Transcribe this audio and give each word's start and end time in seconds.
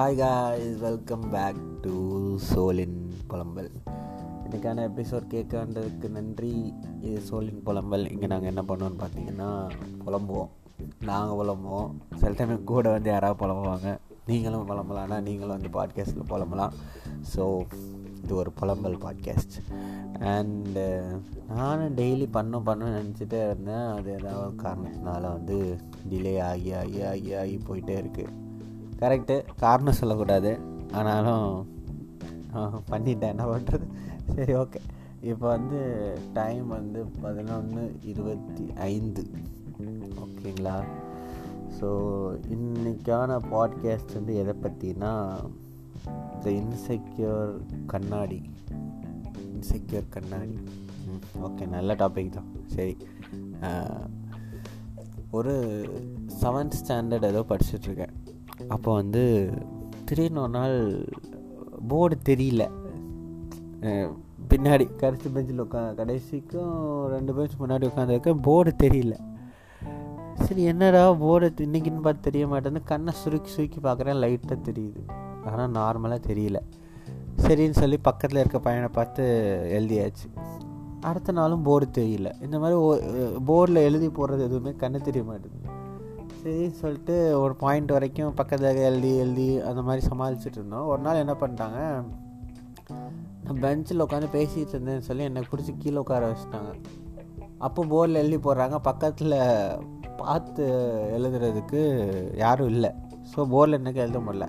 Hi 0.00 0.18
guys 0.18 0.76
welcome 0.84 1.24
back 1.32 1.58
to 1.84 1.94
சோலின் 2.46 2.94
புலம்பல் 3.30 3.68
இன்றைக்கான 4.44 4.84
episode 4.90 5.26
கேட்காண்டதுக்கு 5.32 6.08
நன்றி. 6.14 6.52
இது 7.06 7.18
சோலின் 7.26 7.60
புலம்பல் 7.66 8.04
இங்கே 8.12 8.30
நாங்கள் 8.32 8.50
என்ன 8.52 8.62
பண்ணுவோம்னு 8.70 9.00
பார்த்தீங்கன்னா 9.02 9.50
புலம்புவோம். 10.06 10.50
நாங்கள் 11.10 11.38
புலம்புவோம். 11.40 11.90
சில 12.20 12.32
டைம் 12.38 12.64
கூட 12.72 12.88
வந்து 12.96 13.12
யாராவது 13.14 13.40
புலம்புவாங்க. 13.44 13.92
நீங்களும் 14.30 14.66
புலம்பலாம்னா 14.72 15.20
நீங்களும் 15.28 15.56
வந்து 15.56 15.74
பாட்காஸ்ட்டில் 15.78 16.30
புலம்பலாம். 16.32 16.76
ஸோ 17.34 17.44
இது 18.22 18.34
ஒரு 18.42 18.52
புலம்பல் 18.60 19.00
பாட்காஸ்ட் 19.06 19.56
அண்டு 20.34 20.86
uh, 20.96 21.16
நானும் 21.54 21.96
டெய்லி 22.02 22.28
பண்ணும் 22.38 22.68
பண்ணும் 22.70 22.96
நினச்சிட்டே 22.98 23.42
இருந்தேன். 23.48 23.88
அது 23.96 24.10
ஏதாவது 24.20 24.62
காரணத்தினால 24.66 25.22
வந்து 25.38 25.58
டிலே 26.12 26.36
ஆகி 26.52 26.72
ஆகி 26.82 27.02
ஆகி 27.12 27.32
ஆகி 27.42 27.58
போயிட்டே 27.68 27.96
இருக்குது 28.04 28.48
கரெக்டு 29.00 29.42
காரணம் 29.56 29.92
சொல்லக்கூடாது. 29.92 30.58
ஆனாலும் 30.92 31.66
பண்ணிட்டேன். 32.90 33.32
என்ன 33.32 33.44
பண்ணுறது 33.44 33.86
சரி 34.34 34.54
ஓகே. 34.54 34.80
இப்போ 35.20 35.48
வந்து 35.48 35.80
டைம் 36.32 36.68
வந்து 36.68 37.04
பதினொன்று 37.20 37.98
இருபத்தி 38.02 38.72
ஐந்து. 38.74 39.30
ஓகேங்களா? 40.24 40.76
ஸோ 41.80 41.88
இன்றைக்கான 42.54 43.38
பாட்காஸ்ட் 43.52 44.14
வந்து 44.14 44.36
எதை 44.36 44.54
பற்றினா 44.62 45.10
த 46.40 46.50
இன்செக்யூர் 46.50 47.52
கண்ணாடி. 47.86 48.40
இன்செக்யூர் 49.54 50.08
கண்ணாடி. 50.08 50.58
ஓகே. 51.42 51.68
நல்ல 51.68 51.94
டாபிக் 51.94 52.28
தான். 52.28 52.50
சரி. 52.66 52.96
ஒரு 55.30 55.52
செவன்த் 56.40 56.78
ஸ்டாண்டர்ட் 56.80 57.24
ஏதோ 57.24 57.44
படிச்சுட்ருக்கேன் 57.48 58.14
அப்போ 58.68 58.94
வந்து 58.94 59.22
திடீர்னு 60.04 60.40
ஒரு 60.40 60.50
நாள் 60.50 60.76
போர்டு 61.88 62.16
தெரியல. 62.28 62.64
பின்னாடி 64.48 64.84
கடைசி 64.96 65.28
பெஞ்சில் 65.28 65.62
உட்கா 65.64 65.82
கடைசிக்கும் 66.00 67.06
ரெண்டு 67.06 67.34
பெஞ்ச் 67.34 67.60
முன்னாடி 67.60 67.88
உட்காந்துருக்க 67.90 68.34
போர்டு 68.42 68.72
தெரியல. 68.82 69.16
சரி 70.44 70.62
என்னடா 70.62 71.12
போர்டு 71.12 71.66
இன்னைக்குன்னு 71.66 72.06
பார்த்து 72.06 72.26
தெரிய 72.30 72.46
மாட்டேன்னு 72.46 72.82
கண்ணை 72.84 73.12
சுருக்கி 73.12 73.50
சுருக்கி 73.50 73.80
பார்க்குறேன் 73.80 74.20
லைட்டாக 74.24 74.58
தெரியுது. 74.68 75.02
ஆனால் 75.44 75.72
நார்மலாக 75.72 76.20
தெரியல. 76.28 76.60
சரின்னு 77.44 77.80
சொல்லி 77.82 77.98
பக்கத்தில் 77.98 78.40
இருக்க 78.40 78.58
பையனை 78.58 78.88
பார்த்து 78.92 79.24
எழுதியாச்சு. 79.78 80.26
அடுத்த 81.00 81.32
நாளும் 81.32 81.62
போர்டு 81.62 81.86
தெரியல. 82.00 82.42
இந்த 82.42 82.58
மாதிரி 82.58 82.78
போர்டில் 83.50 83.86
எழுதி 83.88 84.08
போடுறது 84.08 84.46
எதுவுமே 84.48 84.70
கண்ணு 84.70 85.00
தெரிய 85.00 85.24
மாட்டேங்குது. 85.24 85.78
சரின்னு 86.40 86.76
சொல்லிட்டு 86.82 87.14
ஒரு 87.42 87.54
பாயிண்ட் 87.62 87.90
வரைக்கும் 87.94 88.36
பக்கத்தில் 88.38 88.82
எழுதி 88.88 89.10
எழுதி 89.22 89.48
அந்த 89.68 89.80
மாதிரி 89.86 90.02
சமாளிச்சுட்டு 90.10 90.58
இருந்தோம். 90.60 90.86
ஒரு 90.92 91.00
நாள் 91.06 91.22
என்ன 91.24 91.34
பண்ணிட்டாங்க 91.40 91.78
நான் 93.44 93.60
பெஞ்சில் 93.64 94.04
உட்காந்து 94.04 94.28
பேசிகிட்டு 94.36 94.74
இருந்தேன்னு 94.76 95.06
சொல்லி 95.08 95.24
என்னை 95.28 95.42
பிடிச்சி 95.50 95.72
கீழே 95.82 95.98
உட்கார 96.02 96.28
வச்சுட்டாங்க. 96.30 96.70
அப்போ 97.66 97.80
போர்டில் 97.92 98.20
எழுதி 98.22 98.38
போடுறாங்க 98.46 98.76
பக்கத்தில் 98.88 99.36
பார்த்து 100.22 100.64
எழுதுறதுக்கு 101.16 101.82
யாரும் 102.44 102.70
இல்லை. 102.74 102.90
ஸோ 103.32 103.46
போர்டில் 103.54 103.80
எனக்கு 103.80 104.02
எழுத 104.04 104.20
முடில 104.28 104.46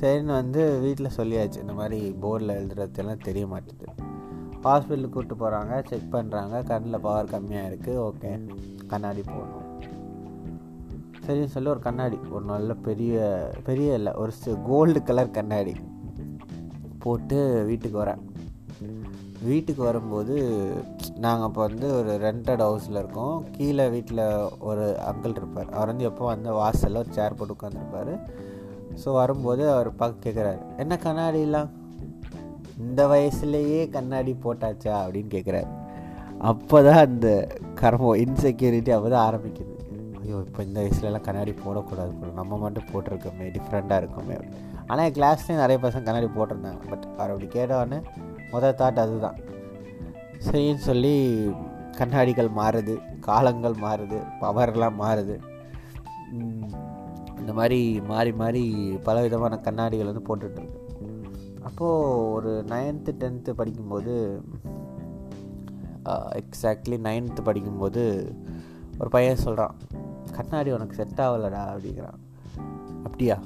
சரின்னு 0.00 0.34
வந்து 0.40 0.62
வீட்டில் 0.84 1.16
சொல்லியாச்சு 1.18 1.62
இந்த 1.64 1.74
மாதிரி 1.80 2.00
போர்டில் 2.22 2.56
எழுதுறதுலாம் 2.58 3.26
தெரிய 3.28 3.46
மாட்டேது. 3.54 3.88
ஹாஸ்பிட்டலுக்கு 4.66 5.14
கூப்பிட்டு 5.16 5.36
போகிறாங்க 5.42 5.74
செக் 5.90 6.12
பண்ணுறாங்க 6.14 6.56
கண்ணில் 6.70 7.02
பவர் 7.06 7.32
கம்மியாக 7.34 7.70
இருக்குது 7.70 8.00
ஓகே 8.08 8.30
கண்ணாடி 8.92 9.22
போடணும். 9.32 9.61
சரின்னு 11.24 11.52
சொல்லி 11.54 11.72
ஒரு 11.74 11.82
கண்ணாடி 11.86 12.18
ஒரு 12.36 12.44
நல்ல 12.52 12.72
பெரிய 12.86 13.16
பெரிய 13.68 13.98
இல்லை 13.98 14.12
ஒரு 14.22 14.32
கோல்டு 14.68 15.00
கலர் 15.08 15.36
கண்ணாடி 15.38 15.74
போட்டு 17.04 17.38
வீட்டுக்கு 17.68 17.96
வரேன். 18.02 18.22
வீட்டுக்கு 19.48 19.82
வரும்போது 19.88 20.34
நாங்கள் 21.24 21.48
இப்போ 21.48 21.60
வந்து 21.68 21.86
ஒரு 21.98 22.12
ரெண்டட் 22.24 22.62
ஹவுஸில் 22.64 22.98
இருக்கோம். 23.00 23.36
கீழே 23.56 23.84
வீட்டில் 23.94 24.22
ஒரு 24.70 24.84
அங்கிள் 25.10 25.36
இருப்பார். 25.40 25.70
அவர் 25.76 25.90
வந்து 25.92 26.08
எப்போ 26.10 26.24
வந்து 26.32 26.50
வாசலில் 26.60 27.00
ஒரு 27.02 27.10
சேர் 27.18 27.36
போட்டு 27.38 27.56
உட்காந்துருப்பார் 27.56 28.14
ஸோ 29.02 29.08
வரும்போது 29.20 29.62
அவர் 29.74 29.90
பார்க்க 30.00 30.26
கேட்குறாரு 30.26 30.60
என்ன 30.84 30.98
கண்ணாடிலாம் 31.04 31.70
இந்த 32.84 33.00
வயசுலேயே 33.12 33.80
கண்ணாடி 33.96 34.32
போட்டாச்சா? 34.44 34.94
அப்படின்னு 35.04 35.30
கேட்குறாரு 35.36 35.70
அப்போ 36.50 36.76
தான் 36.88 37.04
அந்த 37.08 37.28
கர்மம் 37.80 38.20
இன்செக்யூரிட்டி 38.24 38.90
அப்போ 38.96 39.08
தான் 39.14 39.26
ஆரம்பிக்குது. 39.28 39.74
ஐயோ 40.22 40.36
இப்போ 40.46 40.60
இந்த 40.66 40.78
வயசுலலாம் 40.82 41.26
கண்ணாடி 41.26 41.52
போடக்கூடாது 41.64 42.12
போல. 42.18 42.32
நம்ம 42.40 42.58
மட்டும் 42.64 42.88
போட்டிருக்கோமே 42.92 43.46
டிஃப்ரெண்ட்டாக 43.56 44.00
இருக்குமே. 44.02 44.34
அப்படின்னு 44.38 44.60
ஆனால் 44.90 45.04
என் 45.08 45.16
கிளாஸ்லேயும் 45.18 45.62
நிறைய 45.62 45.78
பசங்க 45.84 46.06
கண்ணாடி 46.08 46.28
போட்டிருந்தாங்க. 46.36 46.80
பட் 46.90 47.06
அவர் 47.18 47.32
அப்படி 47.32 47.48
கேட்டவொடனே 47.56 47.98
முதல் 48.52 48.78
தாட் 48.80 49.02
அதுதான். 49.04 49.38
சரின்னு 50.46 50.84
சொல்லி 50.88 51.14
கண்ணாடிகள் 51.98 52.50
மாறுது 52.60 52.94
காலங்கள் 53.28 53.76
மாறுது 53.86 54.18
பவர்லாம் 54.42 55.00
மாறுது. 55.04 55.36
இந்த 57.40 57.52
மாதிரி 57.58 57.80
மாறி 58.10 58.32
மாறி 58.42 58.62
பல 59.06 59.16
விதமான 59.26 59.54
கண்ணாடிகள் 59.66 60.10
வந்து 60.10 60.26
போட்டுட்ருக்கு. 60.28 60.78
அப்போது 61.68 62.30
ஒரு 62.34 62.52
நைன்த்து 62.72 63.12
டென்த்து 63.22 63.50
படிக்கும்போது 63.60 64.14
எக்ஸாக்ட்லி 66.40 66.96
நைன்த்து 67.08 67.42
படிக்கும்போது 67.48 68.02
ஒரு 69.00 69.10
பையன் 69.14 69.42
சொல்கிறான் 69.44 69.74
கண்ணாடி 70.36 70.70
உனக்கு 70.76 70.98
செட் 71.00 71.22
ஆகலடா 71.26 71.62
அப்படிங்கிறான். 71.72 72.20
அப்படியா? 73.06 73.38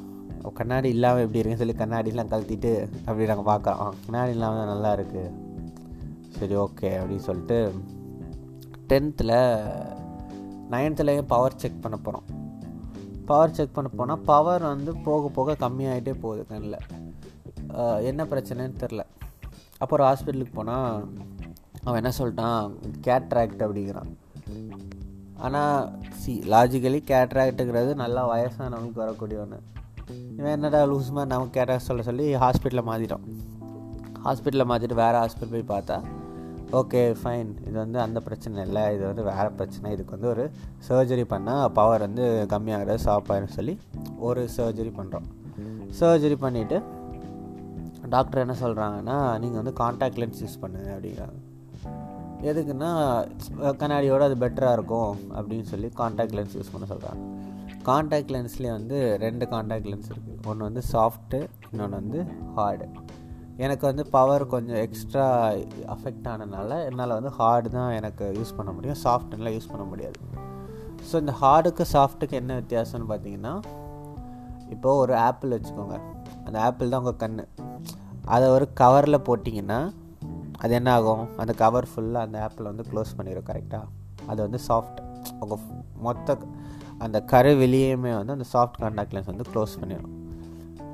கண்ணாடி 0.59 0.89
இல்லாமல் 0.95 1.25
எப்படி 1.25 1.41
இருக்குன்னு 1.41 1.63
சொல்லி 1.63 1.77
கண்ணாடிலாம் 1.83 2.33
கழட்டிட்டு 2.33 2.73
அப்படி 3.09 3.29
நாங்கள் 3.31 3.51
பார்க்குறோம். 3.51 3.95
கண்ணாடி 4.05 4.33
இல்லாமல் 4.37 4.71
நல்லா 4.73 4.91
இருக்குது 4.99 5.33
சரி 6.37 6.57
ஓகே 6.65 6.89
அப்படின்னு 7.01 7.27
சொல்லிட்டு 7.29 7.59
டென்த்தில் 8.91 9.37
நைன்த்துலேயும் 10.73 11.31
பவர் 11.33 11.59
செக் 11.63 11.83
பண்ண 11.85 11.97
போகிறோம் 12.07 12.27
பவர் 13.29 13.55
செக் 13.57 13.75
பண்ண 13.77 13.89
போனால் 13.99 14.25
பவர் 14.31 14.65
வந்து 14.73 14.93
போக 15.07 15.29
போக 15.39 15.57
கம்மியாகிட்டே 15.63 16.15
போகுது 16.25 16.43
கண்ணில். 16.51 16.79
என்ன 18.11 18.25
பிரச்சனைன்னு 18.33 18.81
தெரில 18.83 19.03
அப்புறம் 19.83 20.07
ஹாஸ்பிட்டலுக்கு 20.09 20.57
போனால் 20.59 21.09
அவன் 21.87 22.01
என்ன 22.03 22.13
சொல்லிட்டான்? 22.21 22.71
கேட்ராக்ட் 23.07 23.65
அப்படிங்கிறான். 23.67 24.13
ஆனால் 25.47 25.79
சி 26.21 26.35
லாஜிக்கலி 26.53 27.01
கேட்ராக்டுங்கிறது 27.13 27.95
நல்லா 27.95 28.23
வயசானவங்களுக்கு 28.33 29.05
வரக்கூடிய 29.05 29.39
ஒன்று 29.45 29.59
இவன் 30.39 30.55
என்னடா 30.57 30.81
லூஸ் 30.93 31.15
மாதிரி 31.17 31.33
நமக்கு 31.35 31.57
கேட்ராக்ட் 31.59 31.89
சொல்ல 31.89 32.03
சொல்லி 32.11 32.27
ஹாஸ்பிட்டலில் 32.45 32.89
மாற்றிட்டோம் 32.91 33.25
ஹாஸ்பிட்டலில் 34.27 34.71
மாற்றிட்டு 34.71 35.03
வேறு 35.03 35.19
ஹாஸ்பிட்டல் 35.23 35.55
போய் 35.57 35.71
பார்த்தா 35.75 35.97
ஓகே 36.79 37.01
ஃபைன் 37.19 37.51
இது 37.67 37.75
வந்து 37.83 37.99
அந்த 38.05 38.19
பிரச்சனை 38.21 38.63
இல்லை. 38.67 38.83
இது 38.95 39.05
வந்து 39.07 39.23
வேறு 39.23 39.51
பிரச்சனை. 39.59 39.93
இதுக்கு 39.93 40.15
வந்து 40.17 40.29
ஒரு 40.29 40.45
சர்ஜரி 40.89 41.25
பண்ணால் 41.33 41.67
பவர் 41.79 42.05
வந்து 42.07 42.25
கம்மியாகிறது 42.53 43.03
ஸ்டாப் 43.05 43.31
சொல்லி 43.59 43.75
ஒரு 44.29 44.43
சர்ஜரி 44.57 44.93
பண்ணுறோம் 44.99 45.27
சர்ஜரி 46.01 46.39
பண்ணிவிட்டு 46.45 46.79
டாக்டர் 48.15 48.43
என்ன 48.45 48.57
சொல்கிறாங்கன்னா 48.63 49.19
நீங்கள் 49.43 49.61
வந்து 49.63 49.73
காண்டாக்ட் 49.83 50.19
லென்ஸ் 50.23 50.43
யூஸ் 50.43 50.61
பண்ணுங்க 50.61 50.89
அப்படிங்கிறாங்க. 50.97 51.39
எதுக்குன்னா 52.43 52.91
கண்ணாடியோடு 53.81 54.25
அது 54.25 54.37
பெட்டராக 54.37 54.73
இருக்கும் 54.73 55.19
அப்படின்னு 55.35 55.63
சொல்லி 55.63 55.89
காண்டாக்ட் 55.89 56.35
லென்ஸ் 56.35 56.57
யூஸ் 56.57 56.73
பண்ண 56.73 56.87
சொல்கிறாங்க 56.95 57.23
காண்டாக்ட் 57.83 58.33
லென்ஸ்லேயே 58.33 58.71
வந்து 58.71 59.19
ரெண்டு 59.19 59.49
காண்டாக்ட் 59.49 59.87
லென்ஸ் 59.87 60.11
இருக்குது 60.13 60.47
ஒன்று 60.47 60.65
வந்து 60.65 60.83
சாஃப்ட்டு 60.93 61.49
இன்னொன்று 61.71 61.97
வந்து 61.97 62.27
ஹார்டு 62.57 62.87
எனக்கு 63.57 63.87
வந்து 63.87 64.07
பவர் 64.11 64.47
கொஞ்சம் 64.47 64.77
எக்ஸ்ட்ரா 64.77 65.53
அஃபெக்ட் 65.87 66.27
ஆனதுனால 66.29 66.85
என்னால் 66.85 67.09
வந்து 67.09 67.31
ஹார்டு 67.39 67.69
தான் 67.69 67.93
எனக்கு 67.93 68.33
யூஸ் 68.39 68.57
பண்ண 68.57 68.73
முடியும். 68.73 68.99
சாஃப்ட்னால் 69.05 69.55
யூஸ் 69.55 69.71
பண்ண 69.71 69.85
முடியாது. 69.85 70.19
ஸோ 71.13 71.15
இந்த 71.15 71.35
ஹார்டுக்கு 71.41 71.85
சாஃப்ட்டுக்கு 71.93 72.31
என்ன 72.31 72.55
வித்தியாசம்னு 72.55 73.09
பார்த்தீங்கன்னா 73.09 73.61
இப்போது 74.71 74.97
ஒரு 74.97 75.17
ஆப்பிள் 75.17 75.51
வச்சுக்கோங்க. 75.51 75.99
அந்த 76.45 76.61
ஆப்பிள் 76.61 76.89
தான் 76.89 77.01
உங்கள் 77.01 77.17
கண் 77.17 77.47
அதை 78.25 78.49
ஒரு 78.49 78.69
கவரில் 78.81 79.25
போட்டிங்கன்னா 79.25 79.91
அது 80.63 80.75
என்ன 80.75 80.91
ஆகும் 80.93 81.25
அந்த 81.37 81.53
கவர் 81.63 81.89
ஃபுல்லாக 81.91 82.27
அந்த 82.27 82.39
ஆப்பில் 82.47 82.71
வந்து 82.71 82.85
க்ளோஸ் 82.93 83.17
பண்ணிடும் 83.17 83.49
கரெக்டாக 83.51 83.85
அது 84.27 84.39
வந்து 84.47 84.61
சாஃப்ட் 84.69 85.01
உங்கள் 85.43 85.65
மொத்த 86.07 86.37
அந்த 86.99 87.19
கரு 87.33 87.51
வெளியுமே 87.63 88.13
வந்து 88.17 88.35
அந்த 88.37 88.47
சாஃப்ட் 88.53 88.79
கான்டாக்ட் 88.83 89.15
லென்ஸ் 89.17 89.33
வந்து 89.33 89.47
க்ளோஸ் 89.53 89.75
பண்ணிடும் 89.81 90.13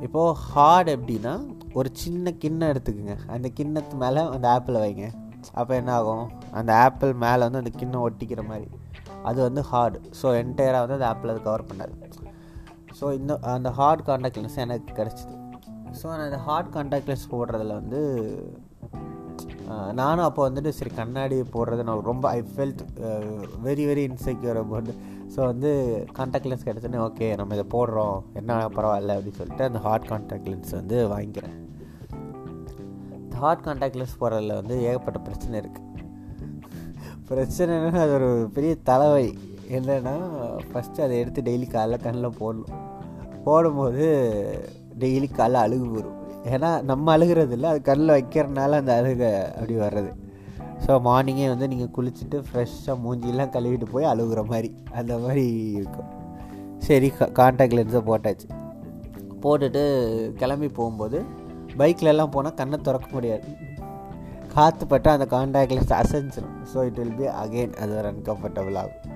இப்போது 0.06 0.38
ஹார்ட் 0.52 0.88
எப்படின்னா 0.88 1.34
ஒரு 1.74 1.88
சின்ன 1.92 2.32
கிண்ணம் 2.42 2.70
எடுத்துக்குங்க. 2.72 3.14
அந்த 3.34 3.48
கிண்ணத்து 3.58 3.94
மேலே 3.94 4.22
அந்த 4.34 4.46
ஆப்பிள் 4.48 4.78
வைங்க. 4.84 5.06
அப்போ 5.54 5.72
என்ன 5.74 5.92
ஆகும் 5.92 6.24
அந்த 6.58 6.70
ஆப்பிள் 6.76 7.12
மேலே 7.24 7.42
வந்து 7.46 7.60
அந்த 7.62 7.72
கிண்ணம் 7.80 8.04
ஒட்டிக்கிற 8.08 8.42
மாதிரி. 8.48 8.68
அது 9.28 9.38
வந்து 9.42 9.62
ஹார்டு 9.70 9.98
ஸோ 10.22 10.26
என்டையராக 10.40 10.82
வந்து 10.84 10.96
அந்த 10.98 11.08
ஆப்பில் 11.12 11.32
அது 11.34 11.42
கவர் 11.42 11.68
பண்ணாது. 11.70 11.94
ஸோ 13.00 13.04
இந்த 13.18 13.38
அந்த 13.54 13.70
ஹார்ட் 13.70 14.04
கான்டாக்ட் 14.08 14.40
லென்ஸ் 14.40 14.60
எனக்கு 14.64 14.92
கிடச்சிது. 15.00 15.36
ஸோ 16.00 16.04
நான் 16.08 16.26
அந்த 16.28 16.40
ஹார்ட் 16.48 16.70
கான்டாக்ட் 16.76 17.10
லென்ஸ் 17.12 17.30
போடுறதுல 17.30 17.74
வந்து 17.80 18.00
நானும் 20.00 20.26
அப்போ 20.26 20.42
வந்துட்டு 20.48 20.70
சரி 20.76 20.92
கண்ணாடி 20.98 21.36
போடுறது 21.54 21.82
நான் 21.88 22.08
ரொம்ப 22.10 22.24
I 22.36 22.40
felt 22.52 22.82
very 23.66 23.84
very 23.90 24.04
insecure 24.10 24.60
about 24.62 24.90
so 25.34 25.40
வந்து 25.50 25.70
கான்டாக்ட் 26.18 26.48
லென்ஸ் 26.50 26.66
கிடச்சோன்னே 26.68 27.00
ஓகே 27.06 27.28
நம்ம 27.40 27.54
இதை 27.58 27.66
போடுறோம். 27.74 28.16
என்ன 28.40 28.58
பரவாயில்ல 28.76 29.16
அப்படின்னு 29.16 29.40
சொல்லிட்டு 29.40 29.68
அந்த 29.68 29.80
ஹார்ட் 29.86 30.08
கான்டாக்ட் 30.10 30.50
லென்ஸ் 30.52 30.74
வந்து 30.78 30.96
வாங்கிக்கிறேன். 31.12 31.56
இந்த 33.20 33.36
ஹார்ட் 33.44 33.64
கான்டாக்ட் 33.66 33.98
லென்ஸ் 34.00 34.20
போடுறதுல 34.22 34.58
வந்து 34.60 34.76
ஏகப்பட்ட 34.88 35.20
பிரச்சனை 35.28 35.56
இருக்குது 35.62 35.90
பிரச்சனைனா 37.30 38.00
அது 38.04 38.14
ஒரு 38.18 38.30
பெரிய 38.56 38.72
தலைவை 38.88 39.26
என்னென்னா 39.76 40.14
ஃபஸ்ட்டு 40.70 41.04
அதை 41.04 41.14
எடுத்து 41.22 41.46
டெய்லி 41.48 41.68
காலைல 41.74 41.98
கண்ணில் 42.06 42.38
போடணும். 42.40 42.80
போடும்போது 43.46 44.06
டெய்லி 45.02 45.28
காலைல 45.38 45.62
அழுகு 45.66 45.88
வரும். 45.94 46.18
ஏன்னா 46.54 46.70
நம்ம 46.90 47.12
அழுகிறது 47.12 47.54
இல்லை 47.56 47.68
அது 47.70 47.80
கண்ணில் 47.88 48.14
வைக்கிறனால 48.16 48.78
அந்த 48.82 48.92
அழுக 49.00 49.22
அப்படி 49.56 49.74
வர்றது. 49.74 50.10
ஸோ 50.84 50.92
மார்னிங்கே 51.06 51.48
வந்து 51.52 51.66
நீங்கள் 51.68 51.92
குளிச்சுட்டு 51.96 52.38
ஃப்ரெஷ்ஷாக 52.46 52.96
மூஞ்சிலாம் 53.02 53.52
கழுவிட்டு 53.56 53.86
போய் 53.92 54.10
அழுகுற 54.12 54.42
மாதிரி. 54.46 54.70
அந்த 55.00 55.18
மாதிரி 55.18 55.44
இருக்கும். 55.80 56.08
சரி 56.86 57.10
கான்டாக்ட் 57.40 57.76
லென்ஸை 57.78 58.02
போட்டாச்சு. 58.10 58.48
போட்டுட்டு 59.44 59.82
கிளம்பி 60.40 60.68
போகும்போது 60.68 61.20
பைக்கிலலாம் 61.80 62.34
போனால் 62.36 62.58
கண்ணை 62.60 62.78
திறக்க 62.78 63.08
முடியாது. 63.12 63.46
காற்று 64.54 64.86
பட்டால் 64.86 65.16
அந்த 65.18 65.28
contact 65.36 65.74
lens 65.76 65.94
அசைஞ்சிடும் 66.00 66.58
so 66.72 66.84
it 66.88 66.98
will 67.02 67.16
be 67.20 67.28
again 67.42 67.76
அது 67.82 67.96
ஒரு 67.98 68.08
அன்கம்ஃபர்டபுள் 68.12 68.78
ஆகும். 68.82 69.11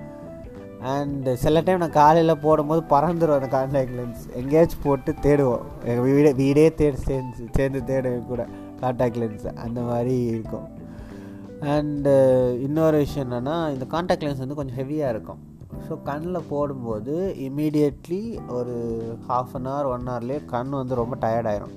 அண்டு 0.93 1.31
சில 1.43 1.61
டைம் 1.65 1.81
நான் 1.83 1.99
காலையில் 2.01 2.41
போடும்போது 2.43 2.81
பறந்துடும் 2.91 3.37
அந்த 3.37 3.49
கான்டாக்ட் 3.55 3.95
லென்ஸ் 3.99 4.23
எங்கேயாச்சும் 4.39 4.83
போட்டு 4.83 5.11
தேடுவோம். 5.25 5.63
எங்கள் 5.89 6.05
வீடே 6.07 6.31
வீடே 6.41 6.65
தேடி 6.79 6.99
சேர்ந்து 7.07 7.45
சேர்ந்து 7.57 7.79
தேடுவேன் 7.89 8.27
கூட 8.31 8.43
கான்டாக்ட் 8.81 9.19
லென்ஸ் 9.21 9.47
அந்த 9.65 9.79
மாதிரி 9.89 10.15
இருக்கும். 10.33 10.67
அண்டு 11.75 12.13
இன்னொரு 12.65 12.97
விஷயம் 13.03 13.25
என்னென்னா 13.27 13.55
இந்த 13.75 13.85
கான்டாக்ட் 13.93 14.25
லென்ஸ் 14.25 14.43
வந்து 14.43 14.57
கொஞ்சம் 14.59 14.79
ஹெவியாக 14.81 15.13
இருக்கும். 15.13 15.39
ஸோ 15.87 15.95
கண்ணில் 16.09 16.47
போடும்போது 16.51 17.15
இமீடியட்லி 17.47 18.21
ஒரு 18.57 18.75
ஹாஃப் 19.29 19.55
அன் 19.59 19.69
ஹவர் 19.71 19.89
ஒன் 19.93 20.07
ஹவர்லேயே 20.11 20.39
கண் 20.53 20.77
வந்து 20.81 20.99
ரொம்ப 21.01 21.17
டயர்டாயிரும் 21.23 21.73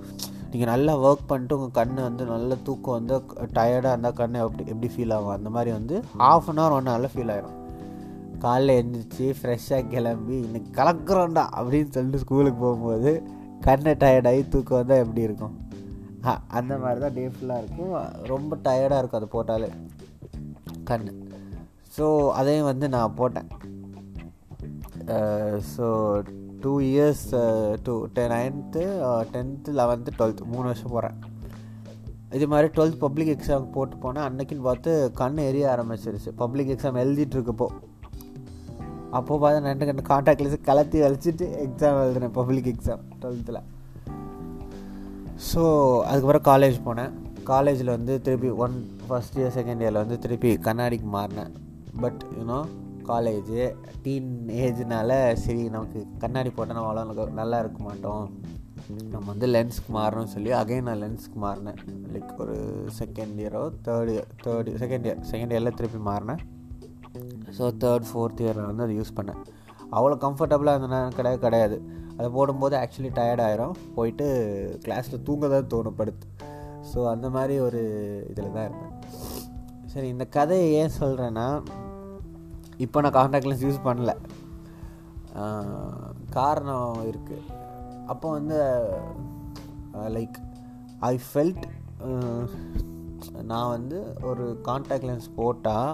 நீங்கள் 0.51 0.71
நல்லா 0.73 0.93
ஒர்க் 1.07 1.29
பண்ணிட்டு 1.31 1.57
உங்கள் 1.59 1.77
கண் 1.79 1.97
வந்து 2.09 2.25
நல்ல 2.35 2.57
தூக்கம் 2.67 2.97
வந்து 2.99 3.17
டயர்டாக 3.59 3.93
இருந்தால் 3.95 4.19
கண் 4.21 4.39
எப்படி 4.43 4.65
எப்படி 4.73 4.91
ஃபீல் 4.95 5.15
ஆகும்? 5.17 5.35
அந்த 5.39 5.51
மாதிரி 5.57 5.73
வந்து 5.79 5.97
ஹாஃப் 6.23 6.51
அன் 6.53 6.61
ஹவர் 6.63 6.77
ஒன் 6.79 6.91
ஹவரில் 6.93 7.13
ஃபீல் 7.15 7.33
ஆயிரும். 7.35 7.57
காலைல 8.45 8.75
எழுந்திரிச்சு 8.79 9.27
ஃப்ரெஷ்ஷாக 9.39 9.89
கிளம்பி 9.95 10.37
இன்னைக்கு 10.47 10.71
கலக்குறோண்டா 10.79 11.45
அப்படின்னு 11.59 11.95
சொல்லிட்டு 11.95 12.23
ஸ்கூலுக்கு 12.23 12.61
போகும்போது 12.65 13.13
கண்ணை 13.67 13.93
டயர்டாகி 14.03 14.43
தூக்கம் 14.53 14.79
வந்தால் 14.79 15.03
எப்படி 15.05 15.27
இருக்கும்? 15.29 15.57
அந்த 16.59 16.73
மாதிரி 16.83 17.01
தான் 17.05 17.17
டே 17.17 17.25
ஃபுல்லாக 17.35 17.63
இருக்கும். 17.63 17.93
ரொம்ப 18.33 18.59
டயர்டாக 18.67 19.01
இருக்கும் 19.01 19.21
அது 19.21 19.29
போட்டாலே. 19.35 19.69
கண் 20.91 21.09
ஸோ 21.97 22.07
அதையும் 22.41 22.69
வந்து 22.71 22.89
நான் 22.95 23.17
போட்டேன். 23.21 23.51
So 25.75 25.87
two 26.63 26.73
years 26.89 27.29
to 27.87 27.95
ten 28.17 28.33
ninth 28.37 28.83
tenth 29.35 29.71
eleventh 29.81 30.17
twelfth 30.19 30.51
மூணு 30.55 30.67
வருஷம் 30.71 30.95
போகிறேன் 30.97 31.19
இது 32.39 32.47
மாதிரி 32.55 32.69
டுவெல்த் 32.75 33.01
பப்ளிக் 33.05 33.33
எக்ஸாம் 33.37 33.71
போட்டு 33.77 33.95
போனால் 34.03 34.27
அன்னைக்குன்னு 34.31 34.69
பார்த்து 34.69 34.91
கண் 35.21 35.39
எரிய 35.47 35.65
ஆரம்பிச்சிருச்சு. 35.75 36.31
பப்ளிக் 36.43 36.73
எக்ஸாம் 36.75 37.01
எழுதிட்டு 37.05 37.37
இருக்கப்போ. 37.39 37.69
அப்போ 39.19 39.37
பார்த்தா 39.43 39.69
ரெண்டு 39.71 39.87
கண்டு 39.89 40.03
காண்டாக்ட் 40.11 40.67
கலத்தி 40.69 40.99
வலிச்சிட்டு 41.05 41.47
எக்ஸாம் 41.67 42.01
எழுதுனேன் 42.05 42.35
பப்ளிக் 42.39 42.69
எக்ஸாம் 42.73 43.03
டுவெல்த்தில் 43.23 43.63
ஸோ 45.49 45.63
அதுக்கப்புறம் 46.09 46.47
காலேஜ் 46.51 46.79
போனேன். 46.87 47.13
காலேஜில் 47.51 47.93
வந்து 47.97 48.15
திருப்பி 48.27 48.51
ஒன் 48.65 48.75
ஃபஸ்ட் 49.07 49.39
இயர் 49.41 49.55
செகண்ட் 49.57 49.83
இயரில் 49.85 50.03
வந்து 50.03 50.19
திருப்பி 50.25 50.51
கண்ணாடிக்கு 50.67 51.09
மாறினேன். 51.15 51.53
But 52.03 52.21
you know 52.39 52.59
college 53.11 53.63
teen 54.05 54.31
ஏஜ்னால 54.65 55.11
சரி 55.45 55.63
நமக்கு 55.75 56.01
கண்ணாடி 56.25 56.51
போட்டால் 56.57 56.77
நம்ம 56.79 56.91
அவ்வளோ 56.91 57.27
நல்லா 57.41 57.59
இருக்க 57.65 57.81
மாட்டோம். 57.89 58.27
நம்ம 59.13 59.27
வந்து 59.33 59.49
லென்ஸ்க்கு 59.55 59.91
மாறணும்னு 59.99 60.35
சொல்லி 60.35 60.53
அகைன் 60.61 60.89
நான் 60.89 61.03
லென்ஸ்க்கு 61.05 61.39
மாறினேன். 61.47 61.81
லைக் 62.15 62.33
ஒரு 62.45 62.57
second 63.01 63.37
இயரோ 63.43 63.65
third 63.89 64.13
year 64.15 64.31
third 64.45 64.71
year 64.71 64.81
second 64.85 65.09
year 65.09 65.21
second 65.33 65.55
இயரில் 65.57 65.79
திருப்பி 65.81 66.01
மாறினேன். 66.11 66.43
ஸோ 67.57 67.65
தேர்ட் 67.85 68.07
ஃபோர்த் 68.11 68.43
இயரில் 68.45 68.69
வந்து 68.71 68.85
அதை 68.87 68.95
யூஸ் 69.01 69.17
பண்ணேன். 69.19 69.41
அவ்வளோ 69.97 70.17
கம்ஃபர்டபுளாக 70.25 70.79
இருந்தேன் 70.81 71.17
கிடையாது 71.19 71.41
கிடையாது. 71.47 71.77
அதை 72.17 72.29
போடும்போது 72.37 72.75
ஆக்சுவலி 72.81 73.11
டயர்ட் 73.19 73.45
ஆயிரும். 73.47 73.75
போயிட்டு 73.97 74.27
கிளாஸில் 74.85 75.25
தூங்க 75.29 75.49
தான் 75.55 75.71
தோணும் 75.73 75.99
படுத்து. 76.01 76.27
ஸோ 76.91 76.99
அந்த 77.13 77.27
மாதிரி 77.37 77.55
ஒரு 77.67 77.81
இதில் 78.33 78.55
தான் 78.57 78.69
இருந்தேன். 78.69 78.95
சரி 79.93 80.09
இந்த 80.15 80.25
கதையை 80.37 80.69
ஏன் 80.81 80.99
சொல்கிறேன்னா 81.01 81.47
இப்போ 82.85 82.99
நான் 83.05 83.17
கான்டாக்ட் 83.19 83.49
லென்ஸ் 83.49 83.67
யூஸ் 83.69 83.87
பண்ணல. 83.89 84.13
காரணம் 86.37 87.01
இருக்குது 87.11 87.49
அப்போ 88.13 88.27
வந்து 88.37 88.59
லைக் 90.17 90.37
ஐ 91.11 91.15
ஃபெல்ட் 91.27 91.65
நான் 93.51 93.73
வந்து 93.77 93.99
ஒரு 94.31 94.45
கான்டாக்ட் 94.69 95.09
லென்ஸ் 95.09 95.29
போட்டால் 95.39 95.93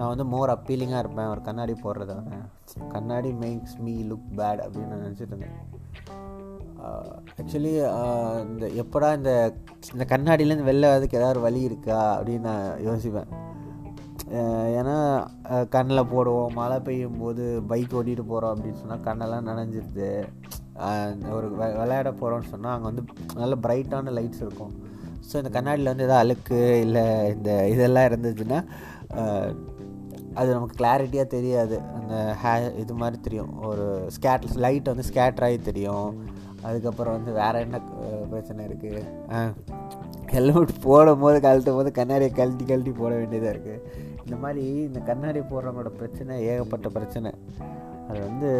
நான் 0.00 0.12
வந்து 0.12 0.26
மோர் 0.34 0.54
அப்பீலிங்காக 0.54 1.02
இருப்பேன். 1.04 1.30
ஒரு 1.34 1.40
கண்ணாடி 1.48 1.74
போடுறதான 1.84 2.38
கண்ணாடி 2.94 3.30
மேக்ஸ் 3.42 3.76
மீ 3.86 3.94
லுக் 4.10 4.28
பேட் 4.38 4.62
அப்படின்னு 4.64 4.92
நான் 4.92 5.04
நினச்சிட்டு 5.06 5.32
இருந்தேன். 5.34 5.56
ஆக்சுவலி 7.40 7.72
இந்த 8.50 8.66
எப்படா 8.82 9.08
இந்த 9.18 9.32
இந்த 9.94 10.04
கண்ணாடியிலேருந்து 10.12 10.68
வெளில 10.68 10.90
வரதுக்கு 10.92 11.18
ஏதாவது 11.20 11.40
வழி 11.46 11.60
இருக்கா 11.68 12.00
அப்படின்னு 12.18 12.48
நான் 12.50 12.66
யோசிப்பேன். 12.88 13.30
ஏன்னா 14.78 14.96
கண்ணில் 15.74 16.10
போடுவோம். 16.12 16.54
மழை 16.58 16.78
பெய்யும் 16.86 17.20
போது 17.22 17.44
பைக் 17.70 17.94
ஓட்டிகிட்டு 17.98 18.24
போகிறோம் 18.32 18.52
அப்படின்னு 18.54 18.80
சொன்னால் 18.82 19.04
கண்ணெல்லாம் 19.08 19.48
நனைஞ்சிருது. 19.50 20.10
ஒரு 21.36 21.46
விளையாட 21.80 22.10
போகிறோம்னு 22.20 22.52
சொன்னால் 22.54 22.74
அங்கே 22.74 22.88
வந்து 22.90 23.04
நல்ல 23.42 23.56
பிரைட்டான 23.64 24.14
லைட்ஸ் 24.18 24.44
இருக்கும். 24.46 24.72
ஸோ 25.28 25.34
இந்த 25.40 25.52
கண்ணாடியில் 25.56 25.92
வந்து 25.92 26.06
எதாவது 26.06 26.22
அழுக்கு 26.24 26.60
இல்லை 26.86 27.04
இந்த 27.34 27.50
இதெல்லாம் 27.74 28.08
இருந்துச்சுன்னா 28.10 28.60
அது 30.38 30.48
நமக்கு 30.56 30.76
கிளாரிட்டியாக 30.80 31.28
தெரியாது. 31.36 31.76
அந்த 31.98 32.14
ஹே 32.42 32.52
இது 32.82 32.94
மாதிரி 33.02 33.18
தெரியும். 33.26 33.52
ஒரு 33.70 33.86
ஸ்கேட் 34.16 34.46
லைட் 34.64 34.90
வந்து 34.92 35.06
ஸ்கேட்ராகி 35.10 35.58
தெரியும். 35.70 36.10
அதுக்கப்புறம் 36.68 37.14
வந்து 37.16 37.32
வேறு 37.40 37.60
என்ன 37.66 37.76
பிரச்சனை 38.32 38.60
இருக்குது 38.68 39.02
ஹெல்மெட் 40.32 40.72
போடும் 40.86 41.22
போது 41.22 41.38
கழட்டும் 41.44 41.78
போது 41.78 41.90
கண்ணாடியை 41.98 42.32
கழட்டி 42.38 42.64
கழட்டி 42.64 42.92
போட 42.98 43.12
வேண்டியதாக 43.20 43.52
இருக்குது 43.54 43.78
இந்த 44.24 44.36
மாதிரி 44.42 44.64
இந்த 44.88 45.00
கண்ணாடி 45.08 45.40
போடுறவங்களோட 45.52 45.90
பிரச்சனை 46.00 46.34
ஏகப்பட்ட 46.50 46.88
பிரச்சனை. 46.96 47.30
அது 48.08 48.20
வந்து 48.28 48.50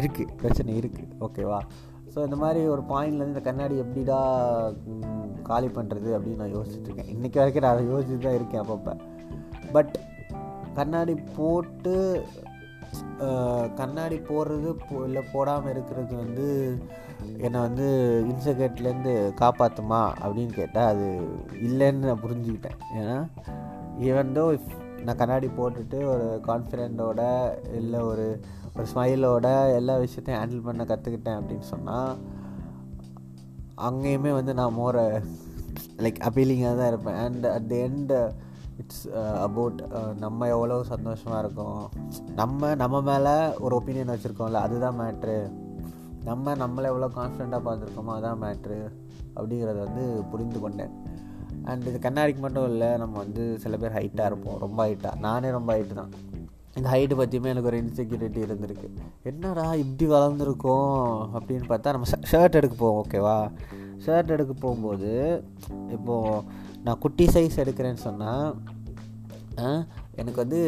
இருக்குது 0.00 0.34
பிரச்சனை 0.42 0.74
இருக்குது 0.80 1.08
ஓகேவா 1.26 1.60
ஸோ 2.12 2.18
இந்த 2.28 2.36
மாதிரி 2.44 2.60
ஒரு 2.74 2.82
பாயிண்ட்லேருந்து 2.92 3.34
இந்த 3.34 3.42
கண்ணாடி 3.48 3.74
எப்படிடா 3.84 4.18
காலி 5.50 5.68
பண்ணுறது 5.78 6.10
அப்படின்னு 6.16 6.42
நான் 6.42 6.54
யோசிச்சுட்ருக்கேன் 6.56 7.12
இன்றைக்கி 7.14 7.38
வரைக்கும் 7.40 7.64
நான் 7.66 7.74
அதை 7.76 7.84
யோசிச்சு 7.92 8.24
தான் 8.26 8.38
இருக்கேன் 8.38 8.62
அப்பப்போ. 8.64 8.94
பட் 9.72 9.94
கண்ணாடி 10.78 11.14
போட்டு 11.36 11.94
கண்ணாடி 13.78 14.16
போடுறது 14.28 14.70
போ 14.86 14.94
இல்லை 15.06 15.22
போடாமல் 15.32 15.72
இருக்கிறது 15.72 16.14
வந்து 16.16 16.46
என்னை 17.44 17.58
வந்து 17.60 17.86
இன்சகேட்லேருந்து 18.30 19.12
காப்பாற்றுமா 19.40 20.00
அப்படின்னு 20.22 20.52
கேட்டால் 20.52 20.90
அது 20.92 21.06
இல்லைன்னு 21.66 22.08
நான் 22.08 22.24
புரிஞ்சுக்கிட்டேன். 22.24 22.78
ஏன்னா 22.98 23.16
ஈவன் 24.08 24.34
தோ 24.38 24.44
இஃப் 24.56 24.70
நான் 25.06 25.20
கண்ணாடி 25.20 25.48
போட்டுட்டு 25.58 25.98
ஒரு 26.12 26.26
கான்ஃபிடென்ட்டோட 26.48 27.22
இல்லை 27.80 28.00
ஒரு 28.10 28.26
ஒரு 28.76 28.86
ஸ்மைலோட 28.92 29.48
எல்லா 29.78 29.94
விஷயத்தையும் 30.04 30.40
ஹேண்டில் 30.40 30.66
பண்ண 30.66 30.84
கற்றுக்கிட்டேன் 30.90 31.38
அப்படின்னு 31.38 31.66
சொன்னால் 31.72 32.12
அங்கேயுமே 33.88 34.32
வந்து 34.38 34.54
நான் 34.60 34.76
மோர 34.78 34.96
லைக் 36.04 36.20
அப்பீலிங்காக 36.28 36.76
தான் 36.80 36.90
இருப்பேன். 36.92 37.20
And 37.24 37.46
at 37.56 37.68
the 37.72 37.78
end 37.88 38.18
it's 38.82 39.04
about 39.46 39.80
uh, 39.88 39.96
uh, 39.98 40.12
நம்ம 40.18 40.48
எவ்வளோ 40.48 40.76
சந்தோஷமாக 40.84 41.42
இருக்கோம். 41.44 41.82
நம்ம 42.34 42.74
நம்ம 42.74 43.00
மேலே 43.10 43.34
ஒரு 43.58 43.74
ஒப்பீனியன் 43.78 44.14
வச்சுருக்கோம்ல 44.14 44.62
அதுதான் 44.66 44.98
மேட்ரு 45.00 45.36
நம்ம 46.24 46.54
நம்மளை 46.54 46.88
எவ்வளோ 46.92 47.08
கான்ஃபிடண்ட்டாக 47.16 47.66
பார்த்துருக்கோமோ 47.68 48.12
அதுதான் 48.16 48.42
மேட்ரு 48.42 48.80
அப்படிங்கிறத 49.36 49.78
வந்து 49.86 50.04
புரிந்து 50.30 50.60
கொண்டேன். 50.60 50.92
அண்ட் 51.64 51.86
இது 51.86 51.98
கண்ணாடிக்கு 52.08 52.38
மட்டும் 52.38 52.68
இல்லை 52.70 52.90
நம்ம 52.96 53.18
வந்து 53.18 53.42
சில 53.58 53.76
பேர் 53.76 53.96
ஹைட்டாக 53.98 54.30
இருப்போம். 54.30 54.58
ரொம்ப 54.58 54.78
ஹைட்டாக 54.86 55.20
நானே 55.20 55.50
ரொம்ப 55.50 55.70
ஹைட்டு 55.76 55.94
தான். 55.94 56.12
இந்த 56.76 56.86
ஹைட்டு 56.90 57.14
பற்றியுமே 57.16 57.48
எனக்கு 57.48 57.70
ஒரு 57.70 57.78
இன்செக்யூரிட்டி 57.82 58.40
இருந்திருக்கு. 58.46 58.88
என்னடா 59.22 59.66
இப்படி 59.74 60.06
வளர்ந்துருக்கோம்? 60.12 60.94
அப்படின்னு 61.38 61.66
பார்த்தா 61.72 61.94
நம்ம 61.96 62.08
ஷர்ட் 62.32 62.58
எடுக்க 62.60 62.76
போவோம் 62.78 63.00
ஓகேவா 63.02 63.38
ஷர்ட் 64.06 64.34
எடுக்க 64.36 64.52
போகும்போது 64.60 65.10
இப்போது 65.90 66.44
நான் 66.84 67.00
குட்டி 67.02 67.26
சைஸ் 67.34 67.60
எடுக்கிறேன்னு 67.62 68.02
சொன்னால் 68.08 68.48
எனக்கு 70.20 70.38
வந்து 70.42 70.60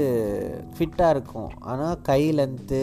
ஃபிட்டாக 0.74 1.14
இருக்கும். 1.14 1.50
ஆனால் 1.70 2.00
கை 2.08 2.22
லென்த்து 2.38 2.80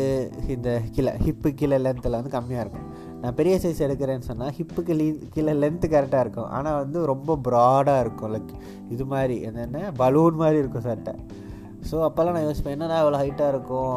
இந்த 0.55 0.69
கீழே 0.95 1.11
ஹிப்பு 1.25 1.49
கீழே 1.59 1.77
லென்த்தில் 1.85 2.17
வந்து 2.17 2.33
கம்மியாக 2.35 2.63
இருக்கும். 2.65 2.87
நான் 3.21 3.37
பெரிய 3.39 3.55
சைஸ் 3.63 3.83
எடுக்கிறேன்னு 3.85 4.27
சொன்னால் 4.29 4.53
ஹிப்புக்கு 4.57 4.93
லீ 4.99 5.07
கீழே 5.35 5.53
லென்த்து 5.63 5.87
கரெக்டாக 5.93 6.23
இருக்கும். 6.25 6.49
ஆனால் 6.57 6.79
வந்து 6.81 6.99
ரொம்ப 7.11 7.37
ப்ராடாக 7.47 8.03
இருக்கும். 8.05 8.31
லைக் 8.35 8.51
இது 8.95 9.05
மாதிரி 9.13 9.35
என்னென்ன? 9.49 9.83
பலூன் 10.01 10.41
மாதிரி 10.43 10.59
இருக்கும் 10.63 10.87
சட்டை. 10.89 11.13
ஸோ 11.89 11.95
அப்போல்லாம் 12.07 12.37
நான் 12.37 12.47
யோசிப்பேன் 12.47 12.75
என்னடா 12.77 12.97
அவ்வளோ 13.03 13.21
ஹைட்டாக 13.23 13.53
இருக்கும்? 13.53 13.95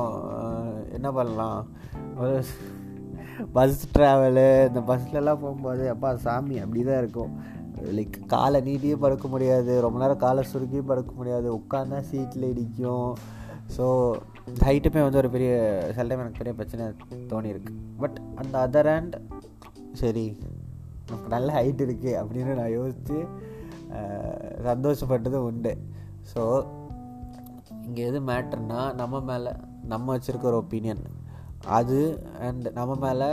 என்ன 0.98 1.08
பண்ணலாம்? 1.18 1.60
பஸ் 3.56 3.82
ட்ராவலு 3.94 4.48
இந்த 4.68 4.80
பஸ்லலாம் 4.90 5.42
போகும்போது 5.42 5.84
அப்பா 5.94 6.10
சாமி 6.26 6.56
அப்படி 6.64 6.82
தான் 6.90 7.02
இருக்கும். 7.04 7.32
லைக் 7.96 8.16
காலை 8.26 8.60
நீட்டியும் 8.60 9.02
படுக்க 9.04 9.28
முடியாது. 9.28 9.80
ரொம்ப 9.80 9.98
நேரம் 9.98 10.22
காலை 10.24 10.44
சுருக்கியும் 10.52 10.90
படுக்க 10.90 11.12
முடியாது. 11.12 11.48
உட்காந்தா 11.58 12.00
சீட்டில் 12.00 12.50
இடிக்கும். 12.50 13.14
ஸோ 13.76 13.84
ஹைட்டுமே 14.64 15.02
வந்து 15.02 15.20
ஒரு 15.22 15.30
பெரிய 15.30 15.52
சில 15.96 16.06
டைம் 16.08 16.22
எனக்கு 16.24 16.40
பெரிய 16.42 16.54
பிரச்சனை 16.54 16.86
தோணியிருக்கு. 17.32 17.72
பட் 17.98 18.20
அந்த 18.34 18.54
அதர் 18.66 18.90
ஹேண்ட் 18.92 19.16
சரி 19.92 20.26
நமக்கு 21.08 21.28
நல்ல 21.28 21.62
ஹைட் 21.62 21.84
இருக்குது 21.86 22.18
அப்படின்னு 22.20 22.54
நான் 22.54 22.76
யோசித்து 22.78 23.18
சந்தோஷப்பட்டதும் 24.68 25.46
உண்டு. 25.50 25.72
ஸோ 26.34 26.42
இங்கே 27.86 28.02
எது 28.02 28.20
மேட்டர்னால் 28.20 28.94
நம்ம 28.94 29.20
மேலே 29.20 29.50
நம்ம 29.92 30.16
வச்சுருக்க 30.16 30.42
ஒரு 30.42 30.64
ஒப்பீனியன் 30.64 31.02
அது 31.78 31.98
அண்ட் 32.40 32.66
நம்ம 32.72 32.94
மேலே 32.94 33.28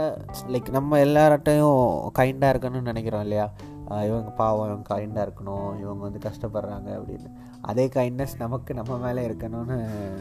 லைக் 0.52 0.68
நம்ம 0.70 0.98
எல்லார்ட்டையும் 0.98 1.80
கைண்டாக 2.18 2.52
இருக்கணும்னு 2.52 2.90
நினைக்கிறோம் 2.90 3.20
இல்லையா? 3.20 3.46
இவங்க 3.88 4.30
பாவம் 4.30 4.66
இவங்க 4.66 4.86
கைண்டாக 4.94 5.26
இருக்கணும் 5.26 5.70
இவங்க 5.80 6.02
வந்து 6.08 6.20
கஷ்டப்படுறாங்க 6.28 6.90
அப்படின்னு. 6.98 7.30
அதே 7.60 7.86
கைண்ட்னஸ் 7.86 8.36
நமக்கு 8.38 8.74
நம்ம 8.74 8.96
மேலே 8.96 9.28
இருக்கணும்னு 9.28 9.76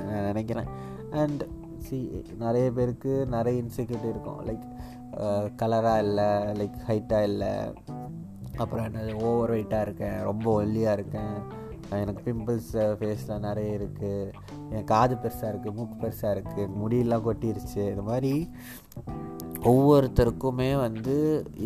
நான் 0.08 0.28
நினைக்கிறேன். 0.30 0.70
அண்ட் 1.12 1.44
சி 1.78 1.98
நிறைய 2.38 2.72
பேருக்கு 2.72 3.14
நிறைய 3.36 3.64
இன்செக்யூரிட்டி 3.64 4.12
இருக்கும். 4.14 4.42
லைக் 4.50 4.68
கலராக 5.62 6.04
இல்லை 6.08 6.30
லைக் 6.60 6.78
ஹைட்டாக 6.90 7.30
இல்லை. 7.32 7.54
அப்புறம் 8.58 8.86
என்னது 8.86 9.14
ஓவர் 9.22 9.54
வெயிட்டாக 9.56 9.82
இருக்கேன் 9.82 10.20
ரொம்ப 10.30 10.64
ஒல்லியாக 10.64 10.98
இருக்கேன். 11.00 11.36
எனக்கு 11.90 12.22
பிம்பிள்ஸ் 12.28 12.74
ஃபேஸில் 13.00 13.40
நிறைய 13.40 13.78
இருக்குது 13.78 14.32
என் 14.70 14.84
காது 14.84 15.16
பெருசாக 15.16 15.52
இருக்குது 15.52 15.76
மூக்கு 15.78 15.96
பெருசாக 16.04 16.34
இருக்குது 16.36 16.70
முடியெல்லாம் 16.82 17.26
கொட்டிருச்சு. 17.28 17.82
இது 17.94 18.02
மாதிரி 18.02 18.34
ஒவ்வொருத்தருக்குமே 19.70 20.70
வந்து 20.86 21.16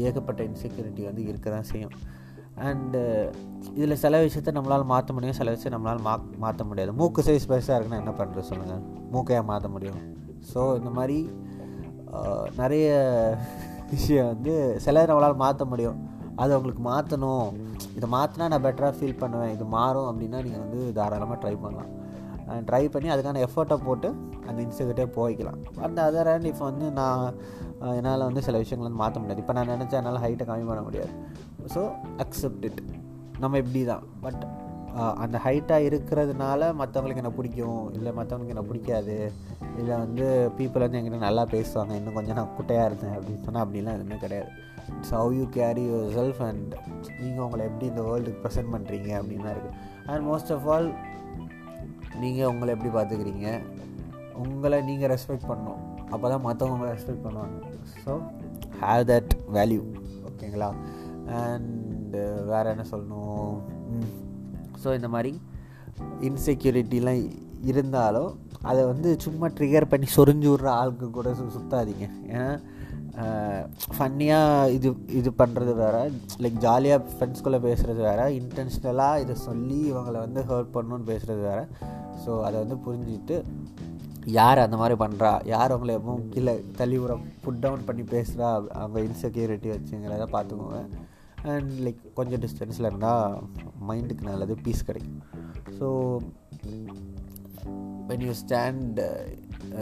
ஏகப்பட்ட 0.07 0.41
இன்செக்யூரிட்டி 0.49 1.03
வந்து 1.09 1.21
இருக்க 1.29 1.47
தான் 1.55 1.69
செய்யும் 1.71 1.93
அண்டு 2.69 3.01
இதில் 3.77 4.01
சில 4.03 4.19
விஷயத்த 4.25 4.53
நம்மளால் 4.57 4.91
மாற்ற 4.91 5.13
முடியும் 5.15 5.37
சில 5.39 5.51
விஷயம் 5.55 5.75
நம்மளால் 5.75 6.03
மா 6.07 6.13
மாற்ற 6.43 6.63
முடியாது. 6.69 6.91
மூக்கு 6.99 7.25
சைஸ் 7.27 7.47
பெருசாக 7.51 7.77
இருக்குன்னா 7.77 8.01
என்ன 8.03 8.13
பண்ணுறது 8.19 8.49
சொல்லுங்கள் 8.49 8.83
மூக்கையாக 9.13 9.45
மாற்ற 9.51 9.69
முடியும். 9.75 10.01
ஸோ 10.51 10.61
இந்த 10.79 10.91
மாதிரி 10.97 11.17
நிறைய 12.61 12.87
விஷயம் 13.93 14.29
வந்து 14.33 14.53
சிலர் 14.85 15.09
நம்மளால் 15.11 15.41
மாற்ற 15.45 15.65
முடியும். 15.71 15.97
அது 16.41 16.51
அவங்களுக்கு 16.55 16.83
மாற்றணும் 16.91 17.49
இதை 17.97 18.07
மாற்றினா 18.17 18.47
நான் 18.53 18.65
பெட்டராக 18.65 18.93
ஃபீல் 18.97 19.21
பண்ணுவேன். 19.23 19.53
இது 19.55 19.65
மாறும் 19.77 20.09
அப்படின்னா 20.11 20.39
நீங்கள் 20.45 20.63
வந்து 20.65 20.79
தாராளமாக 20.99 21.37
ட்ரை 21.43 21.55
பண்ணலாம். 21.65 21.91
ட்ரை 22.67 22.83
பண்ணி 22.93 23.09
அதுக்கான 23.13 23.41
எஃபர்ட்டை 23.47 23.77
போட்டு 23.85 24.09
அந்த 24.47 24.57
இன்ஸ்டியூட்டே 24.65 25.05
போய்க்கலாம். 25.17 25.59
அந்த 25.85 25.99
அதர் 26.09 26.29
ஹேண்ட் 26.31 26.49
இப்போ 26.51 26.65
வந்து 26.71 26.87
நான் 26.99 27.23
என்னால் 27.99 28.27
வந்து 28.29 28.43
சில 28.47 28.57
விஷயங்கள் 28.63 28.87
வந்து 28.87 29.01
மாற்ற 29.03 29.17
முடியாது. 29.21 29.41
இப்போ 29.43 29.55
நான் 29.57 29.71
நினச்சேன் 29.75 29.99
என்னால் 30.01 30.21
ஹைட்டை 30.25 30.45
கம்மி 30.49 30.67
பண்ண 30.71 30.83
முடியாது. 30.89 31.13
ஸோ 31.73 31.81
அக்செப்ட் 32.25 32.65
இட் 32.69 32.81
நம்ம 33.43 33.57
இப்படி 33.63 33.81
தான் 33.91 34.05
பட் 34.25 34.43
அந்த 35.23 35.37
ஹைட்டாக 35.45 35.87
இருக்கிறதுனால 35.87 36.67
மற்றவங்களுக்கு 36.81 37.21
என்ன 37.23 37.31
பிடிக்கும்? 37.37 37.81
இல்லை 37.97 38.11
மற்றவங்களுக்கு 38.19 38.53
என்ன 38.55 38.63
பிடிக்காது? 38.69 39.17
இல்லை 39.79 39.95
வந்து 40.03 40.25
பீப்புள் 40.57 40.85
வந்து 40.85 40.99
எங்கிட்ட 40.99 41.19
நல்லா 41.25 41.43
பேசுவாங்க. 41.55 41.93
இன்னும் 41.99 42.17
கொஞ்சம் 42.17 42.37
நான் 42.39 42.53
குட்டையாக 42.59 42.87
இருந்தேன் 42.89 43.15
அப்படின்னு 43.17 43.43
சொன்னால் 43.47 43.65
அப்படிலாம் 43.65 43.97
எதுவுமே 43.97 44.19
கிடையாது. 44.23 44.51
It's 44.93 45.13
how 45.17 45.33
you 45.39 45.45
carry 45.57 45.83
yourself 46.19 46.41
and 46.47 46.73
நீங்கள் 47.21 47.43
உங்களை 47.45 47.65
எப்படி 47.69 47.85
இந்த 47.91 48.03
வேர்ல்டுக்கு 48.07 48.41
ப்ரெசென்ட் 48.45 48.71
பண்ணுறீங்க 48.75 49.11
அப்படின்னு 49.19 49.45
தான் 49.47 49.55
இருக்குது 49.55 49.75
அண்ட் 50.11 50.25
மோஸ்ட் 50.29 50.53
ஆஃப் 50.55 50.67
ஆல் 50.75 50.89
நீங்கள் 52.23 52.49
உங்களை 52.51 52.69
எப்படி 52.75 52.91
பார்த்துக்கிறீங்க? 52.97 53.47
உங்களை 54.43 54.77
நீங்கள் 54.89 55.11
ரெஸ்பெக்ட் 55.13 55.49
பண்ணணும். 55.51 55.81
அப்போ 56.13 56.25
தான் 56.33 56.45
மற்றவங்க 56.47 56.75
உங்களை 56.77 56.91
ரெஸ்பெக்ட் 56.95 57.25
பண்ணுவாங்க. 57.25 57.57
ஸோ 58.03 58.13
ஹேவ் 58.83 59.03
தட் 59.11 59.33
வேல்யூ 59.57 59.81
ஓகேங்களா 60.29 60.69
அண்டு 61.39 62.21
வேறு 62.51 62.71
என்ன 62.73 62.85
சொல்லணும்? 62.93 63.55
ஸோ 64.83 64.87
இந்த 64.99 65.09
மாதிரி 65.15 65.33
இன்செக்யூரிட்டிலாம் 66.29 67.21
இருந்தாலும் 67.71 68.31
அதை 68.69 68.81
வந்து 68.91 69.09
சும்மா 69.25 69.47
ட்ரிகர் 69.57 69.91
பண்ணி 69.91 70.07
சொரிஞ்சு 70.15 70.47
விட்ற 70.51 70.67
ஆளுக்கு 70.79 71.07
கூட 71.17 71.29
சுத்தாதீங்க. 71.57 72.05
ஏன்னா 72.31 72.47
ஃபன்னியாக 73.95 74.71
இது 74.77 74.89
இது 75.19 75.29
பண்ணுறது 75.41 75.73
வேறு. 75.81 76.01
லைக் 76.43 76.57
ஜாலியாக 76.65 77.05
ஃப்ரெண்ட்ஸ்குள்ளே 77.11 77.59
பேசுகிறது 77.65 78.01
வேறு. 78.07 78.25
இன்டென்ஷ்னலாக 78.39 79.21
இதை 79.23 79.35
சொல்லி 79.47 79.77
இவங்களை 79.91 80.19
வந்து 80.25 80.41
ஹர்ட் 80.49 80.73
பண்ணணுன்னு 80.75 81.09
பேசுகிறது 81.11 81.43
வேறு. 81.49 81.63
ஸோ 82.23 82.31
அதை 82.47 82.55
வந்து 82.63 82.77
புரிஞ்சுக்கிட்டு 82.85 83.37
யார் 84.37 84.63
அந்த 84.65 84.77
மாதிரி 84.81 84.95
பண்ணுறா 85.03 85.31
யார் 85.53 85.73
அவங்கள 85.73 85.95
எப்பவும் 85.99 86.29
கீழே 86.29 86.53
தள்ளி 86.77 86.97
விட 86.99 87.15
புட் 87.43 87.59
டவுன் 87.63 87.83
பண்ணி 87.87 88.03
பேசுகிறா 88.13 88.47
அவங்க 88.79 88.99
இன்செக்யூரிட்டி 88.99 89.69
வச்சுங்கிறத 89.73 90.27
பார்த்துக்கோங்க. 90.35 90.79
அண்ட் 91.51 91.71
லைக் 91.85 91.99
கொஞ்சம் 92.13 92.41
டிஸ்டன்ஸில் 92.45 92.89
இருந்தால் 92.89 93.35
மைண்டுக்கு 93.89 94.29
நல்லது 94.29 94.55
பீஸ் 94.65 94.87
கிடைக்கும். 94.87 95.21
So 95.79 95.87
when 98.09 98.25
you 98.27 98.33
stand 98.43 98.99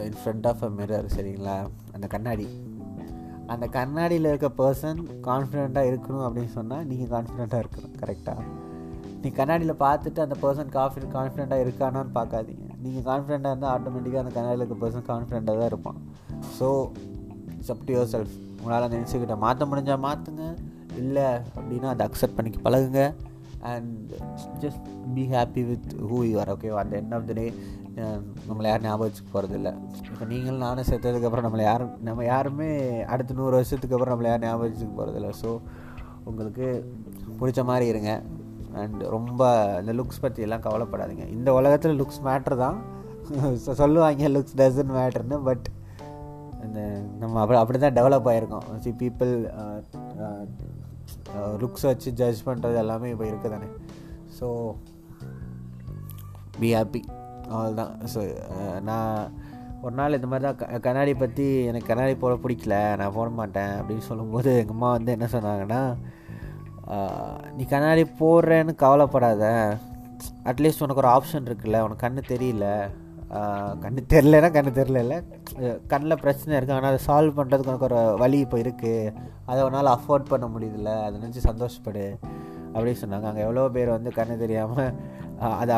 in 0.08 0.18
front 0.20 0.48
of 0.52 0.64
a 0.68 0.70
mirror 0.80 1.08
சரிங்களா? 1.16 1.56
அந்த 1.96 2.06
கண்ணாடி. 2.16 2.46
அந்த 3.52 3.66
கண்ணாடியில் 3.78 4.28
இருக்க 4.30 4.48
பர்சன் 4.60 5.00
கான்ஃபிடெண்ட்டாக 5.28 5.88
இருக்கணும் 5.90 6.26
அப்படின்னு 6.26 6.52
சொன்னால் 6.58 6.86
நீங்கள் 6.90 7.10
கான்ஃபிடெண்ட்டாக 7.14 7.62
இருக்கணும் 7.64 7.96
கரெக்டாக 8.02 8.44
நீ 9.24 9.30
கண்ணாடியில் 9.40 9.80
பார்த்துட்டு 9.84 10.20
அந்த 10.24 10.36
பர்சன் 10.44 10.70
காஃபி 10.78 11.00
கான்ஃபிடெண்ட்டாக 11.16 11.64
இருக்கானான்னு 11.64 12.12
பார்க்காதீங்க. 12.16 12.66
நீங்கள் 12.84 13.04
கான்ஃபிடெண்ட்டாக 13.10 13.52
இருந்தால் 13.52 13.72
ஆட்டோமேட்டிக்காக 13.74 14.22
அந்த 14.24 14.32
கண்ணாடியில் 14.36 14.64
இருக்க 14.64 14.78
பர்சன் 14.84 15.06
கான்ஃபிடெண்ட்டாக 15.10 15.58
தான் 15.62 15.70
இருப்பான். 15.72 16.00
ஸோ 16.58 16.68
இட்ஸ் 17.58 17.92
யோர் 17.96 18.10
செல்ஃப் 18.14 18.34
உங்களால் 18.58 18.86
அந்த 18.88 18.98
இன்சிகிட்ட 19.02 19.36
மாற்ற 19.44 19.66
முடிஞ்சால் 19.70 20.02
மாற்றுங்க 20.06 20.44
இல்லை 21.02 21.28
அப்படின்னா 21.56 21.88
அதை 21.94 22.02
அக்செப்ட் 22.08 22.36
பண்ணிக்க 22.38 22.58
பழகுங்க. 22.66 23.02
And 23.70 24.10
just 24.62 24.86
be 25.14 25.22
happy 25.34 25.62
with 25.70 25.88
who 26.08 26.18
you 26.30 26.34
are 26.42 26.52
okay 26.54 26.70
அந்த 26.82 26.94
எண்ட் 27.00 27.14
ஆஃப் 27.18 27.26
த 27.30 27.34
டே 27.40 27.46
நம்மளை 28.48 28.66
யாரும் 28.70 28.86
ஞாபகம் 28.86 29.06
வச்சுக்க 29.06 29.28
போகிறதில்ல 29.34 29.70
இப்போ 30.10 30.24
நீங்களும் 30.32 30.64
நானும் 30.66 30.88
செத்ததுக்கப்புறம் 30.90 31.46
நம்மளை 31.46 31.64
யாரும் 31.68 31.92
நம்ம 32.08 32.24
யாருமே 32.32 32.68
அடுத்த 33.14 33.36
நூறு 33.40 33.54
வருஷத்துக்கு 33.58 33.96
அப்புறம் 33.96 34.14
நம்மளை 34.14 34.30
யாரும் 34.30 34.46
ஞாபகம் 34.46 34.66
வச்சுக்க 34.66 34.94
போகிறதில்ல 35.00 35.30
ஸோ 35.42 35.50
உங்களுக்கு 36.30 36.66
பிடிச்ச 37.40 37.62
மாதிரி 37.70 37.86
இருங்க. 37.92 38.12
அண்ட் 38.82 39.00
ரொம்ப 39.16 39.40
இந்த 39.80 39.92
லுக்ஸ் 40.00 40.22
பற்றியெல்லாம் 40.24 40.64
கவலைப்படாதீங்க. 40.66 41.26
இந்த 41.36 41.52
உலகத்தில் 41.58 41.98
லுக்ஸ் 42.00 42.22
மேட்ரு 42.28 42.58
தான். 42.64 42.78
சொல்லுவாங்க 43.80 44.28
லுக்ஸ் 44.36 44.56
டசன் 44.60 44.94
மேட்ருன்னு 44.96 45.36
பட் 45.48 45.66
இந்த 46.66 46.80
நம்ம 47.20 47.40
அப்படி 47.42 47.58
அப்படி 47.60 47.78
தான் 47.78 47.96
டெவலப் 47.98 48.28
ஆகிருக்கோம் 48.32 48.66
see 48.84 48.90
people 49.02 49.32
looks 51.62 51.84
uh, 51.84 51.88
uh, 51.88 51.90
uh, 51.90 51.90
வச்சு 51.90 52.10
ஜட்ஜ் 52.20 52.40
பண்ணுறது 52.48 52.76
எல்லாமே 52.82 53.10
இப்போ 53.14 53.24
இருக்குது 53.30 53.54
தானே 53.54 53.68
ஸோ 54.38 54.48
பி 56.60 56.68
ஹாப்பி 56.76 57.02
அவ்வளோதான் 57.50 57.94
ஸோ 58.12 58.20
நான் 58.80 59.32
ஒரு 59.82 59.94
நாள் 59.94 60.16
இந்த 60.18 60.28
மாதிரி 60.32 60.44
தான் 60.46 60.58
க 60.60 60.78
கண்ணாடி 60.78 61.12
பற்றி 61.22 61.46
எனக்கு 61.70 61.88
கண்ணாடி 61.88 62.14
போட 62.16 62.34
பிடிக்கல. 62.44 62.76
நான் 63.00 63.16
போட 63.16 63.28
மாட்டேன் 63.40 63.74
அப்படின்னு 63.80 64.04
சொல்லும்போது 64.10 64.50
எங்கள் 64.60 64.76
அம்மா 64.76 64.90
வந்து 64.96 65.10
என்ன 65.12 65.26
சொன்னாங்கன்னா 65.34 65.82
நீ 67.56 67.62
கண்ணாடி 67.72 68.04
போடுறேன்னு 68.20 68.72
கவலைப்படாத. 68.84 69.44
அட்லீஸ்ட் 70.50 70.84
உனக்கு 70.84 71.02
ஒரு 71.04 71.10
ஆப்ஷன் 71.16 71.48
இருக்குல்ல 71.48 71.80
உனக்கு 71.86 72.04
கண்ணு 72.06 72.22
தெரியல. 72.34 72.66
கண்ணு 73.84 74.00
தெரிலனா 74.12 74.48
கண்ணு 74.56 74.70
தெரில 74.78 75.14
கண்ணில் 75.92 76.20
பிரச்சனை 76.24 76.52
இருக்குது 76.56 76.76
ஆனால் 76.78 76.90
அதை 76.92 77.00
சால்வ் 77.06 77.38
பண்ணுறதுக்கு 77.38 77.72
உனக்கு 77.72 77.88
ஒரு 77.88 78.00
வழி 78.22 78.38
இப்போ 78.44 78.58
இருக்குது 78.64 79.12
அதை 79.50 79.60
உன்னால் 79.66 79.94
அஃபோர்ட் 79.94 80.30
பண்ண 80.32 80.46
முடியல 80.54 80.90
அதை 81.06 81.14
நினச்சி 81.22 81.42
சந்தோஷப்படு 81.48 82.04
அப்படின்னு 82.74 83.00
சொன்னாங்க. 83.02 83.26
அங்கே 83.30 83.42
எவ்வளோ 83.46 83.64
பேர் 83.76 83.96
வந்து 83.96 84.10
கண்ணு 84.18 84.36
தெரியாமல் 84.44 84.92
அதை 85.62 85.76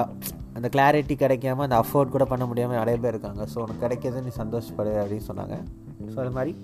அந்த 0.58 0.68
கிளாரிட்டி 0.74 1.14
கிடைக்காம 1.22 1.64
அந்த 1.66 1.78
அஃபோர்ட் 1.82 2.14
கூட 2.16 2.26
பண்ண 2.32 2.44
முடியாமல் 2.50 2.80
நிறைய 2.82 2.98
பேர் 3.04 3.14
இருக்காங்க. 3.14 3.44
ஸோ 3.52 3.56
உனக்கு 3.64 3.84
கிடைக்கிறது 3.84 4.24
நீ 4.26 4.32
சந்தோஷப்படு 4.42 4.92
அப்படின்னு 5.02 5.28
சொன்னாங்க. 5.30 5.56
ஸோ 6.14 6.18
அது 6.24 6.34
மாதிரி 6.38 6.54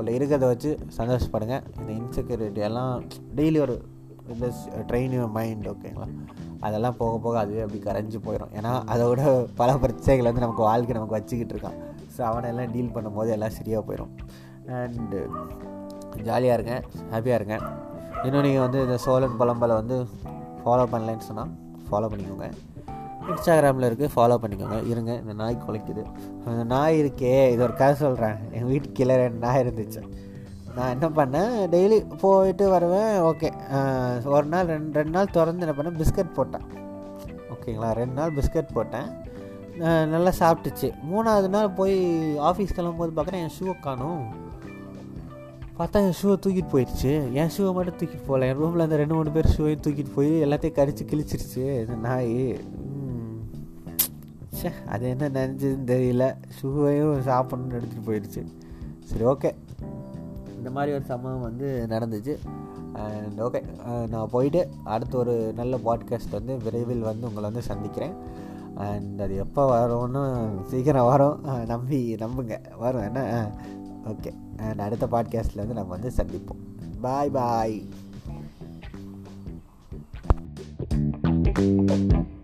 உங்களை 0.00 0.12
இருக்கிறத 0.18 0.46
வச்சு 0.50 0.70
சந்தோஷப்படுங்க. 0.98 1.56
இந்த 1.80 1.90
இன்செக்யூரிட்டி 2.00 2.60
எல்லாம் 2.68 2.92
டெய்லி 3.38 3.58
ஒரு 3.64 3.74
இந்த 4.32 4.46
ட்ரெயின் 4.90 5.14
யுவர் 5.16 5.32
மைண்ட் 5.34 5.66
ஓகேங்களா 5.72 6.06
அதெல்லாம் 6.66 6.96
போக 7.00 7.14
போக 7.24 7.36
அதுவே 7.42 7.62
அப்படி 7.64 7.80
கரைஞ்சி 7.86 8.18
போயிடும் 8.26 8.52
ஏன்னா 8.58 8.72
அதோட 8.92 9.20
பல 9.60 9.70
பிரச்சனைகள் 9.82 10.28
வந்து 10.28 10.44
நமக்கு 10.44 10.62
வாழ்க்கை 10.68 10.94
நமக்கு 10.98 11.16
வச்சுக்கிட்டு 11.16 11.54
இருக்கான். 11.54 11.76
ஸோ 12.14 12.20
அவனெல்லாம் 12.30 12.72
டீல் 12.74 12.92
பண்ணும்போது 12.96 13.30
எல்லாம் 13.36 13.54
சரியாக 13.58 13.82
போயிடும் 13.88 14.12
அண்டு 14.78 15.20
ஜாலியாக 16.28 16.56
இருங்க 16.58 16.74
ஹாப்பியாக 17.12 17.38
இருங்க 17.40 17.56
இன்னும் 18.26 18.44
நீங்கள் 18.46 18.64
வந்து 18.66 18.80
இந்த 18.86 18.98
சோழன் 19.06 19.38
புலம்பலை 19.42 19.76
வந்து 19.80 19.98
ஃபாலோ 20.62 20.86
பண்ணலன்னு 20.94 21.28
சொன்னால் 21.30 21.52
ஃபாலோ 21.88 22.08
பண்ணிக்கோங்க. 22.12 22.48
இன்ஸ்டாகிராமில் 23.28 23.86
இருக்குது 23.88 24.12
ஃபாலோ 24.14 24.36
பண்ணிக்கோங்க. 24.42 24.78
இருங்க 24.92 25.12
இந்த 25.22 25.34
நாய் 25.42 25.56
குலைக்குது. 25.66 26.02
அந்த 26.50 26.64
நாய் 26.74 26.98
இருக்கே 27.02 27.34
இது 27.52 27.62
ஒரு 27.66 27.74
கதை 27.80 27.94
சொல்கிறேன் 28.04 28.36
எங்கள் 28.54 28.70
வீட்டுக்கு 28.72 28.98
கீழே 28.98 29.16
ரெண்டு 29.22 29.40
நாய் 29.46 29.62
இருந்துச்சு. 29.64 30.02
நான் 30.76 30.92
என்ன 30.94 31.06
பண்ணேன் 31.18 31.54
டெய்லி 31.72 31.98
போயிட்டு 32.22 32.64
வருவேன் 32.74 33.14
ஓகே 33.30 33.48
ஒரு 34.34 34.46
நாள் 34.52 34.70
ரெண்டு 34.74 34.98
ரெண்டு 35.00 35.14
நாள் 35.16 35.32
திறந்து 35.36 35.64
என்ன 35.66 35.74
பண்ணேன் 35.78 35.98
பிஸ்கட் 36.02 36.36
போட்டேன். 36.38 36.66
ஓகேங்களா 37.54 37.90
ரெண்டு 38.00 38.16
நாள் 38.20 38.36
பிஸ்கட் 38.38 38.76
போட்டேன். 38.76 39.08
நல்லா 40.14 40.32
சாப்பிட்டுச்சு. 40.42 40.88
மூணாவது 41.10 41.48
நாள் 41.56 41.74
போய் 41.80 41.96
ஆஃபீஸ் 42.50 42.76
கிளம்பும்போது 42.76 43.12
பார்க்குறேன் 43.18 43.42
என் 43.44 43.56
ஷூவை 43.58 43.74
காணும். 43.86 44.22
பார்த்தா 45.78 46.00
என் 46.06 46.18
ஷூவை 46.20 46.34
தூக்கிட்டு 46.44 46.72
போயிடுச்சு. 46.72 47.12
என் 47.40 47.52
ஷூவை 47.54 47.70
மட்டும் 47.76 47.98
தூக்கிட்டு 48.00 48.26
போகல. 48.28 48.48
என் 48.50 48.58
ரூமில் 48.62 48.84
அந்த 48.86 48.96
ரெண்டு 49.02 49.16
மூணு 49.18 49.30
பேர் 49.36 49.52
ஷூவையும் 49.56 49.84
தூக்கிட்டு 49.86 50.12
போய் 50.18 50.32
எல்லாத்தையும் 50.46 50.78
கடிச்சு 50.80 51.04
கிழிச்சிருச்சு 51.12 51.64
இந்த 51.84 51.96
நாய். 52.08 52.34
சே 54.60 54.70
அது 54.94 55.04
என்ன 55.08 55.28
நினச்சதுன்னு 55.28 55.90
தெரியல. 55.92 56.24
ஷூவையும் 56.56 57.20
சாப்பிட்ணுன்னு 57.28 57.76
எடுத்துகிட்டு 57.78 58.08
போயிடுச்சு. 58.08 58.42
சரி 59.10 59.24
ஓகே 59.32 59.50
இந்த 60.56 60.70
மாதிரி 60.76 60.94
ஒரு 60.96 61.04
சம்பவம் 61.04 61.46
வந்து 61.48 61.68
நடந்துச்சு. 61.90 62.34
அண்ட் 63.04 63.38
ஓகே 63.46 63.60
நான் 64.12 64.32
போயிட்டு 64.34 64.62
அடுத்த 64.94 65.14
ஒரு 65.18 65.34
நல்ல 65.56 65.74
பாட்காஸ்ட் 65.86 66.36
வந்து 66.38 66.54
விரைவில் 66.64 67.08
வந்து 67.10 67.26
உங்களை 67.28 67.44
வந்து 67.48 67.62
சந்திக்கிறேன். 67.70 68.14
அண்ட் 68.88 69.20
அது 69.24 69.34
எப்போ 69.44 69.62
வரும்னு 69.72 70.22
சீக்கிரம் 70.72 71.10
வரும். 71.12 71.38
நம்பி 71.66 72.00
நம்புங்க. 72.24 72.58
வரும் 72.78 73.06
என்ன? 73.08 73.22
ஓகே 74.12 74.32
அண்ட் 74.66 74.84
அடுத்த 74.86 75.06
பாட்காஸ்ட்டில் 75.06 75.62
வந்து 75.62 75.78
நம்ம 75.80 75.96
வந்து 75.96 76.12
சந்திப்போம். 76.20 76.62
பாய் 77.06 77.34
பாய் 77.38 77.78
thank 81.24 81.58
you 81.58 82.39